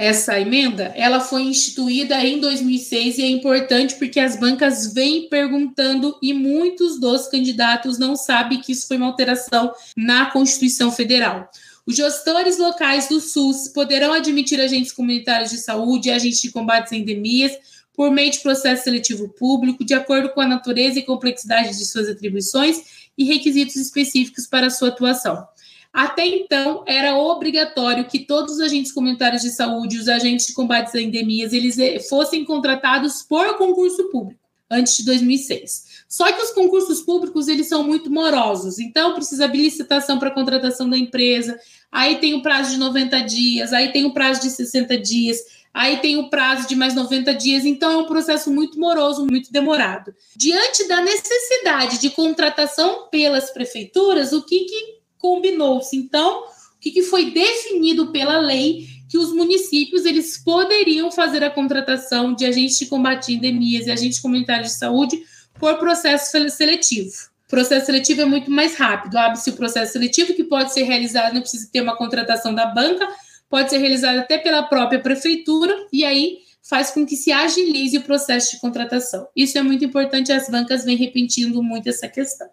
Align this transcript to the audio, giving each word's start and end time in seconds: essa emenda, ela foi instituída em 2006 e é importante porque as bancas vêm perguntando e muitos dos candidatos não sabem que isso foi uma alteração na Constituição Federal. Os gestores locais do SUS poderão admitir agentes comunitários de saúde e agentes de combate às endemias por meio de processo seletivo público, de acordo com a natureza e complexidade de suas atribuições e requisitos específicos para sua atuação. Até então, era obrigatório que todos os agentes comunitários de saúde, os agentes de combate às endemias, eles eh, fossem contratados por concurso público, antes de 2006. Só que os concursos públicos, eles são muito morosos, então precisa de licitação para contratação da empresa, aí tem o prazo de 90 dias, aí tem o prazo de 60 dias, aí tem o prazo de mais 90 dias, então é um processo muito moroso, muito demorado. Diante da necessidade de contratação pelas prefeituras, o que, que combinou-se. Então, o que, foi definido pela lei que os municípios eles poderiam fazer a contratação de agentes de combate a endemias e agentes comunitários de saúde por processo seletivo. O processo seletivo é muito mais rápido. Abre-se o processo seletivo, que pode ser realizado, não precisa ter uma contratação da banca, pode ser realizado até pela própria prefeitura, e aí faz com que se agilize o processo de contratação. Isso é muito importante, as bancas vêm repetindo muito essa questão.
essa 0.00 0.40
emenda, 0.40 0.94
ela 0.96 1.20
foi 1.20 1.42
instituída 1.42 2.24
em 2.24 2.40
2006 2.40 3.18
e 3.18 3.22
é 3.22 3.28
importante 3.28 3.96
porque 3.96 4.18
as 4.18 4.34
bancas 4.34 4.94
vêm 4.94 5.28
perguntando 5.28 6.16
e 6.22 6.32
muitos 6.32 6.98
dos 6.98 7.28
candidatos 7.28 7.98
não 7.98 8.16
sabem 8.16 8.62
que 8.62 8.72
isso 8.72 8.88
foi 8.88 8.96
uma 8.96 9.08
alteração 9.08 9.74
na 9.94 10.30
Constituição 10.30 10.90
Federal. 10.90 11.50
Os 11.86 11.96
gestores 11.96 12.56
locais 12.56 13.08
do 13.08 13.20
SUS 13.20 13.68
poderão 13.68 14.14
admitir 14.14 14.58
agentes 14.58 14.90
comunitários 14.90 15.50
de 15.50 15.58
saúde 15.58 16.08
e 16.08 16.12
agentes 16.12 16.40
de 16.40 16.50
combate 16.50 16.86
às 16.86 16.92
endemias 16.92 17.52
por 17.92 18.10
meio 18.10 18.30
de 18.30 18.38
processo 18.38 18.84
seletivo 18.84 19.28
público, 19.28 19.84
de 19.84 19.92
acordo 19.92 20.30
com 20.30 20.40
a 20.40 20.48
natureza 20.48 20.98
e 20.98 21.02
complexidade 21.02 21.76
de 21.76 21.84
suas 21.84 22.08
atribuições 22.08 23.10
e 23.18 23.24
requisitos 23.24 23.76
específicos 23.76 24.46
para 24.46 24.70
sua 24.70 24.88
atuação. 24.88 25.46
Até 25.92 26.24
então, 26.24 26.84
era 26.86 27.16
obrigatório 27.16 28.06
que 28.06 28.20
todos 28.20 28.54
os 28.54 28.60
agentes 28.60 28.92
comunitários 28.92 29.42
de 29.42 29.50
saúde, 29.50 29.98
os 29.98 30.08
agentes 30.08 30.46
de 30.46 30.52
combate 30.52 30.86
às 30.86 30.94
endemias, 30.94 31.52
eles 31.52 31.78
eh, 31.78 31.98
fossem 31.98 32.44
contratados 32.44 33.22
por 33.22 33.56
concurso 33.58 34.08
público, 34.08 34.40
antes 34.70 34.96
de 34.96 35.04
2006. 35.04 36.04
Só 36.08 36.30
que 36.30 36.42
os 36.42 36.50
concursos 36.50 37.00
públicos, 37.00 37.48
eles 37.48 37.68
são 37.68 37.82
muito 37.82 38.08
morosos, 38.08 38.78
então 38.78 39.14
precisa 39.14 39.48
de 39.48 39.58
licitação 39.58 40.18
para 40.18 40.30
contratação 40.30 40.88
da 40.88 40.96
empresa, 40.96 41.58
aí 41.90 42.18
tem 42.18 42.34
o 42.34 42.42
prazo 42.42 42.70
de 42.70 42.78
90 42.78 43.20
dias, 43.22 43.72
aí 43.72 43.92
tem 43.92 44.04
o 44.04 44.14
prazo 44.14 44.42
de 44.42 44.50
60 44.50 44.96
dias, 44.96 45.38
aí 45.74 45.98
tem 45.98 46.18
o 46.18 46.30
prazo 46.30 46.68
de 46.68 46.76
mais 46.76 46.94
90 46.94 47.34
dias, 47.34 47.64
então 47.64 47.90
é 47.90 47.96
um 47.96 48.06
processo 48.06 48.48
muito 48.48 48.78
moroso, 48.78 49.26
muito 49.26 49.52
demorado. 49.52 50.14
Diante 50.36 50.86
da 50.86 51.00
necessidade 51.00 51.98
de 51.98 52.10
contratação 52.10 53.08
pelas 53.10 53.50
prefeituras, 53.50 54.32
o 54.32 54.42
que, 54.42 54.60
que 54.66 54.99
combinou-se. 55.20 55.96
Então, 55.96 56.44
o 56.44 56.80
que, 56.80 57.02
foi 57.02 57.30
definido 57.30 58.10
pela 58.10 58.38
lei 58.38 58.86
que 59.08 59.18
os 59.18 59.32
municípios 59.32 60.04
eles 60.04 60.38
poderiam 60.38 61.10
fazer 61.10 61.44
a 61.44 61.50
contratação 61.50 62.32
de 62.32 62.46
agentes 62.46 62.78
de 62.78 62.86
combate 62.86 63.32
a 63.32 63.34
endemias 63.34 63.86
e 63.86 63.90
agentes 63.90 64.20
comunitários 64.20 64.68
de 64.68 64.78
saúde 64.78 65.22
por 65.58 65.78
processo 65.78 66.30
seletivo. 66.48 67.10
O 67.46 67.50
processo 67.50 67.86
seletivo 67.86 68.22
é 68.22 68.24
muito 68.24 68.50
mais 68.50 68.76
rápido. 68.76 69.18
Abre-se 69.18 69.50
o 69.50 69.54
processo 69.54 69.92
seletivo, 69.92 70.32
que 70.32 70.44
pode 70.44 70.72
ser 70.72 70.84
realizado, 70.84 71.34
não 71.34 71.40
precisa 71.40 71.68
ter 71.70 71.80
uma 71.80 71.96
contratação 71.96 72.54
da 72.54 72.66
banca, 72.66 73.08
pode 73.48 73.68
ser 73.68 73.78
realizado 73.78 74.18
até 74.18 74.38
pela 74.38 74.62
própria 74.62 75.00
prefeitura, 75.00 75.74
e 75.92 76.04
aí 76.04 76.38
faz 76.62 76.92
com 76.92 77.04
que 77.04 77.16
se 77.16 77.32
agilize 77.32 77.98
o 77.98 78.02
processo 78.02 78.52
de 78.52 78.60
contratação. 78.60 79.26
Isso 79.34 79.58
é 79.58 79.62
muito 79.62 79.84
importante, 79.84 80.32
as 80.32 80.48
bancas 80.48 80.84
vêm 80.84 80.96
repetindo 80.96 81.60
muito 81.60 81.88
essa 81.88 82.06
questão. 82.08 82.48